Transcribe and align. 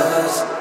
Us. 0.00 0.59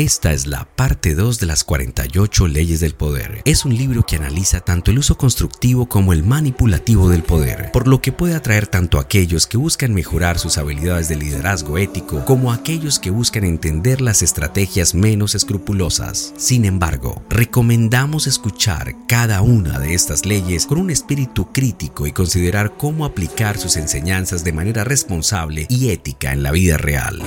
Esta 0.00 0.32
es 0.32 0.46
la 0.46 0.64
parte 0.64 1.14
2 1.14 1.40
de 1.40 1.46
las 1.46 1.62
48 1.62 2.48
leyes 2.48 2.80
del 2.80 2.94
poder. 2.94 3.42
Es 3.44 3.66
un 3.66 3.76
libro 3.76 4.06
que 4.06 4.16
analiza 4.16 4.60
tanto 4.60 4.90
el 4.90 4.98
uso 4.98 5.18
constructivo 5.18 5.90
como 5.90 6.14
el 6.14 6.24
manipulativo 6.24 7.10
del 7.10 7.22
poder, 7.22 7.70
por 7.70 7.86
lo 7.86 8.00
que 8.00 8.10
puede 8.10 8.34
atraer 8.34 8.66
tanto 8.66 8.96
a 8.96 9.02
aquellos 9.02 9.46
que 9.46 9.58
buscan 9.58 9.92
mejorar 9.92 10.38
sus 10.38 10.56
habilidades 10.56 11.08
de 11.08 11.16
liderazgo 11.16 11.76
ético 11.76 12.24
como 12.24 12.50
a 12.50 12.54
aquellos 12.54 12.98
que 12.98 13.10
buscan 13.10 13.44
entender 13.44 14.00
las 14.00 14.22
estrategias 14.22 14.94
menos 14.94 15.34
escrupulosas. 15.34 16.32
Sin 16.38 16.64
embargo, 16.64 17.22
recomendamos 17.28 18.26
escuchar 18.26 18.94
cada 19.06 19.42
una 19.42 19.78
de 19.78 19.92
estas 19.92 20.24
leyes 20.24 20.64
con 20.64 20.78
un 20.78 20.88
espíritu 20.88 21.52
crítico 21.52 22.06
y 22.06 22.12
considerar 22.12 22.78
cómo 22.78 23.04
aplicar 23.04 23.58
sus 23.58 23.76
enseñanzas 23.76 24.44
de 24.44 24.54
manera 24.54 24.82
responsable 24.82 25.66
y 25.68 25.90
ética 25.90 26.32
en 26.32 26.42
la 26.42 26.52
vida 26.52 26.78
real. 26.78 27.22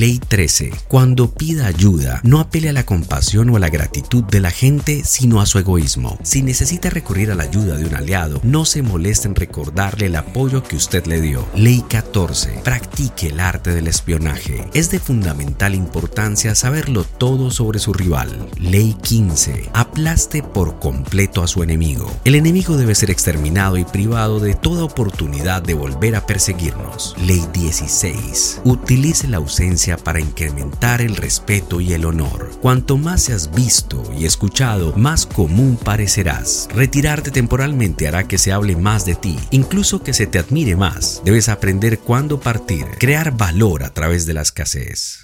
Ley 0.00 0.18
13. 0.18 0.70
Cuando 0.88 1.30
pida 1.34 1.66
ayuda, 1.66 2.22
no 2.24 2.40
apele 2.40 2.70
a 2.70 2.72
la 2.72 2.86
compasión 2.86 3.50
o 3.50 3.56
a 3.56 3.60
la 3.60 3.68
gratitud 3.68 4.24
de 4.24 4.40
la 4.40 4.50
gente, 4.50 5.02
sino 5.04 5.42
a 5.42 5.44
su 5.44 5.58
egoísmo. 5.58 6.18
Si 6.22 6.40
necesita 6.40 6.88
recurrir 6.88 7.30
a 7.30 7.34
la 7.34 7.42
ayuda 7.42 7.76
de 7.76 7.84
un 7.84 7.94
aliado, 7.94 8.40
no 8.42 8.64
se 8.64 8.80
moleste 8.80 9.28
en 9.28 9.34
recordarle 9.34 10.06
el 10.06 10.16
apoyo 10.16 10.62
que 10.62 10.76
usted 10.76 11.04
le 11.04 11.20
dio. 11.20 11.46
Ley 11.54 11.84
14. 11.86 12.62
Practique 12.64 13.26
el 13.26 13.40
arte 13.40 13.74
del 13.74 13.88
espionaje. 13.88 14.66
Es 14.72 14.90
de 14.90 15.00
fundamental 15.00 15.74
importancia 15.74 16.54
saberlo 16.54 17.04
todo 17.04 17.50
sobre 17.50 17.78
su 17.78 17.92
rival. 17.92 18.48
Ley 18.56 18.96
15. 19.02 19.68
Aplaste 19.74 20.42
por 20.42 20.78
completo 20.78 21.42
a 21.42 21.46
su 21.46 21.62
enemigo. 21.62 22.10
El 22.24 22.36
enemigo 22.36 22.78
debe 22.78 22.94
ser 22.94 23.10
exterminado 23.10 23.76
y 23.76 23.84
privado 23.84 24.40
de 24.40 24.54
toda 24.54 24.82
oportunidad 24.82 25.60
de 25.60 25.74
volver 25.74 26.16
a 26.16 26.24
perseguirnos. 26.24 27.14
Ley 27.18 27.44
16. 27.52 28.62
Utilice 28.64 29.28
la 29.28 29.36
ausencia 29.36 29.89
para 29.96 30.20
incrementar 30.20 31.00
el 31.00 31.16
respeto 31.16 31.80
y 31.80 31.92
el 31.92 32.04
honor. 32.04 32.50
Cuanto 32.60 32.96
más 32.96 33.24
seas 33.24 33.52
visto 33.54 34.02
y 34.16 34.24
escuchado, 34.24 34.92
más 34.96 35.26
común 35.26 35.78
parecerás. 35.82 36.68
Retirarte 36.74 37.30
temporalmente 37.30 38.08
hará 38.08 38.26
que 38.26 38.38
se 38.38 38.52
hable 38.52 38.76
más 38.76 39.04
de 39.04 39.14
ti, 39.14 39.38
incluso 39.50 40.02
que 40.02 40.12
se 40.12 40.26
te 40.26 40.38
admire 40.38 40.76
más. 40.76 41.22
Debes 41.24 41.48
aprender 41.48 41.98
cuándo 41.98 42.40
partir, 42.40 42.86
crear 42.98 43.36
valor 43.36 43.84
a 43.84 43.94
través 43.94 44.26
de 44.26 44.34
la 44.34 44.42
escasez. 44.42 45.20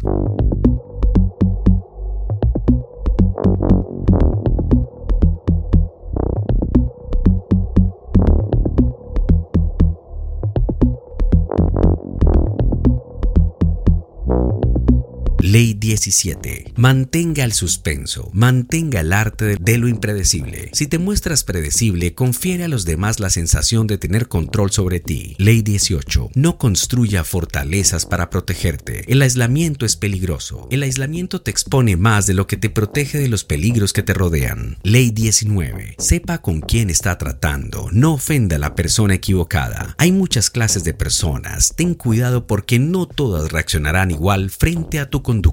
Ley 15.57 15.73
17. 15.73 16.75
Mantenga 16.77 17.43
el 17.43 17.55
suspenso, 17.55 18.29
mantenga 18.35 19.01
el 19.01 19.15
arte 19.15 19.57
de, 19.59 19.79
lo 19.79 19.89
impredecible. 19.89 20.69
Si 20.75 20.87
te 20.87 20.99
muestras 20.99 21.45
predecible, 21.45 22.15
confiere 22.15 22.65
a 22.65 22.69
los 22.69 22.85
demás 22.85 23.21
la 23.21 23.31
sensación 23.31 23.87
de 23.87 23.97
tener 23.97 24.29
control 24.29 24.71
sobre 24.71 25.01
ti. 25.01 25.35
Ley 25.39 25.63
18. 25.63 26.33
No 26.35 26.59
construya 26.59 27.25
fortalezas 27.25 28.05
para 28.05 28.29
protegerte. 28.29 29.11
El 29.11 29.23
aislamiento 29.23 29.87
es 29.87 29.97
peligroso. 29.97 30.69
El 30.71 30.83
aislamiento 30.83 31.41
te 31.41 31.53
expone 31.53 31.97
más 31.97 32.27
de 32.27 32.35
lo 32.35 32.47
que 32.47 32.59
te 32.59 32.69
protege 32.69 33.17
de 33.17 33.29
los 33.29 33.45
peligros 33.45 33.95
que 33.95 34.03
te 34.03 34.13
rodean. 34.13 34.77
Ley 34.83 35.11
19. 35.11 35.95
Sepa 35.97 36.43
con 36.43 36.61
quién 36.61 36.91
está 36.91 37.17
tratando. 37.17 37.89
No 37.93 38.13
ofenda 38.13 38.57
a 38.57 38.59
la 38.59 38.75
persona 38.75 39.15
equivocada. 39.15 39.95
Hay 39.97 40.13
muchas 40.13 40.51
clases 40.51 40.85
de 40.85 40.93
personas. 40.93 41.73
Ten 41.75 41.95
cuidado 41.95 42.47
porque 42.47 42.79
no 42.79 43.07
todas 43.07 43.51
reaccionarán 43.51 44.11
igual 44.11 44.51
frente 44.51 44.99
a 44.99 45.09
tu 45.09 45.23
conducta. 45.23 45.46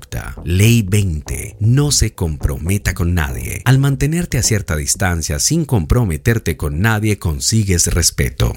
Ley 0.43 0.81
20. 0.81 1.57
No 1.59 1.91
se 1.91 2.13
comprometa 2.13 2.93
con 2.93 3.13
nadie. 3.13 3.61
Al 3.65 3.79
mantenerte 3.79 4.37
a 4.37 4.43
cierta 4.43 4.75
distancia 4.75 5.39
sin 5.39 5.65
comprometerte 5.65 6.57
con 6.57 6.79
nadie 6.79 7.19
consigues 7.19 7.87
respeto. 7.87 8.53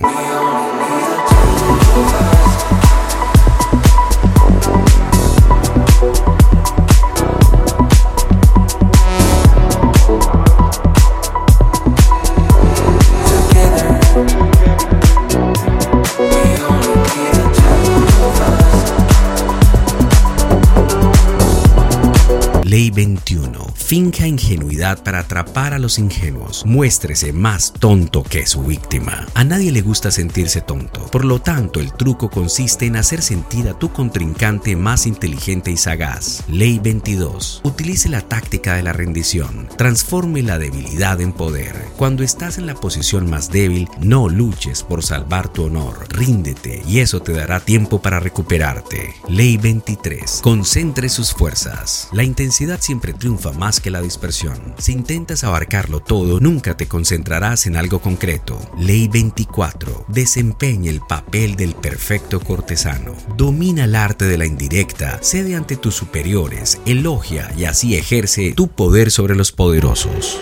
Ley 22.77 22.91
21. 22.91 23.76
Finja 23.87 24.27
ingenuidad 24.27 25.05
para 25.05 25.21
atrapar 25.21 25.73
a 25.73 25.79
los 25.79 26.01
ingenuos. 26.01 26.67
Muéstrese 26.67 27.33
más 27.33 27.73
tonto 27.73 28.25
que 28.25 28.45
su 28.45 28.65
víctima. 28.65 29.29
A 29.35 29.45
nadie 29.45 29.71
le 29.71 29.81
gusta 29.81 30.11
sentirse 30.11 30.61
tonto. 30.61 31.07
Por 31.13 31.25
lo 31.25 31.41
tanto, 31.41 31.79
el 31.79 31.93
truco 31.93 32.29
consiste 32.29 32.87
en 32.87 32.97
hacer 32.97 33.23
sentir 33.23 33.69
a 33.69 33.79
tu 33.79 33.93
contrincante 33.93 34.75
más 34.75 35.07
inteligente 35.07 35.71
y 35.71 35.77
sagaz. 35.77 36.43
Ley 36.49 36.81
22. 36.81 37.61
Utilice 37.63 38.09
la 38.09 38.23
táctica 38.23 38.75
de 38.75 38.83
la 38.83 38.93
rendición. 38.93 39.69
Transforme 39.79 40.43
la 40.43 40.59
debilidad 40.59 41.21
en 41.21 41.33
poder. 41.33 41.77
Cuando 41.97 42.25
estás 42.25 42.59
en 42.59 42.67
la 42.67 42.75
posición 42.75 43.31
más 43.31 43.53
débil, 43.53 43.89
no 44.01 44.29
luches 44.29 44.83
por 44.83 45.05
salvar 45.05 45.49
tu 45.49 45.63
honor. 45.63 46.09
Ríndete 46.09 46.83
y 46.89 46.99
eso 46.99 47.23
te 47.23 47.35
dará 47.35 47.61
tiempo 47.61 48.03
para 48.03 48.19
recuperarte. 48.19 49.15
Ley 49.29 49.59
23. 49.59 50.41
Concentre 50.43 51.09
sus 51.09 51.33
fuerzas. 51.33 52.09
La 52.11 52.25
intensidad 52.25 52.81
siempre 52.81 53.13
triunfa 53.13 53.53
más 53.53 53.76
que 53.81 53.91
la 53.91 54.01
dispersión. 54.01 54.75
Si 54.79 54.93
intentas 54.93 55.45
abarcarlo 55.45 56.01
todo, 56.01 56.41
nunca 56.41 56.77
te 56.77 56.87
concentrarás 56.87 57.67
en 57.67 57.77
algo 57.77 58.01
concreto. 58.01 58.59
Ley 58.79 59.09
24. 59.09 60.07
Desempeña 60.09 60.91
el 60.91 61.01
papel 61.01 61.57
del 61.57 61.75
perfecto 61.75 62.41
cortesano. 62.41 63.15
Domina 63.37 63.85
el 63.85 63.95
arte 63.95 64.27
de 64.27 64.39
la 64.39 64.47
indirecta, 64.47 65.19
cede 65.23 65.55
ante 65.55 65.77
tus 65.77 65.95
superiores, 65.95 66.81
elogia 66.87 67.53
y 67.57 67.65
así 67.65 67.97
ejerce 67.97 68.53
tu 68.53 68.69
poder 68.69 69.11
sobre 69.11 69.35
los 69.35 69.53
poderosos. 69.53 70.41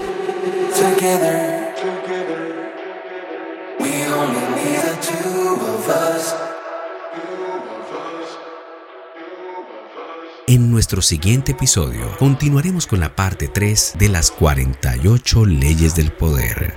Together, 0.75 1.44
En 10.55 10.71
nuestro 10.71 11.03
siguiente 11.03 11.51
episodio 11.51 12.17
continuaremos 12.17 12.87
con 12.87 13.01
la 13.01 13.17
parte 13.17 13.49
3 13.49 13.95
de 13.99 14.09
las 14.09 14.31
48 14.31 15.47
leyes 15.47 15.97
del 15.97 16.13
poder. 16.13 16.77